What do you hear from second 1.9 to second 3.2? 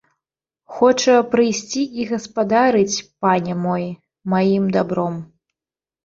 і гаспадарыць,